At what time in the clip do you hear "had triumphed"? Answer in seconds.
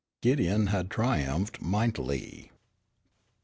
0.65-1.61